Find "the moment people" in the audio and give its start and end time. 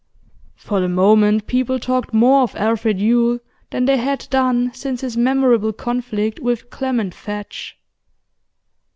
0.79-1.77